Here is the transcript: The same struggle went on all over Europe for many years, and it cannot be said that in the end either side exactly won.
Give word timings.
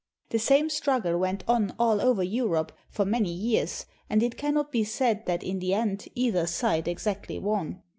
The 0.29 0.39
same 0.39 0.71
struggle 0.71 1.15
went 1.19 1.43
on 1.47 1.75
all 1.77 2.01
over 2.01 2.23
Europe 2.23 2.71
for 2.89 3.05
many 3.05 3.31
years, 3.31 3.85
and 4.09 4.23
it 4.23 4.35
cannot 4.35 4.71
be 4.71 4.83
said 4.83 5.27
that 5.27 5.43
in 5.43 5.59
the 5.59 5.75
end 5.75 6.07
either 6.15 6.47
side 6.47 6.87
exactly 6.87 7.37
won. 7.37 7.83